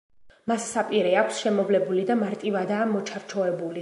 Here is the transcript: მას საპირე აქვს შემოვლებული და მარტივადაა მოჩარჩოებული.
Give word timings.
მას 0.51 0.63
საპირე 0.77 1.11
აქვს 1.23 1.43
შემოვლებული 1.43 2.07
და 2.11 2.17
მარტივადაა 2.23 2.89
მოჩარჩოებული. 2.95 3.69